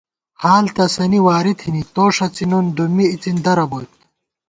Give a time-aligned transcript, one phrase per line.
[0.41, 3.91] حال تسَنی واری تھنی، تو ݭڅی نُن دُمّی اِڅِن درہ بوئیت